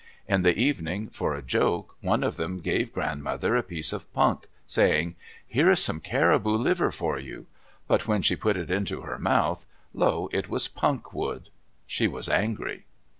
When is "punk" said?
4.13-4.47, 10.67-11.13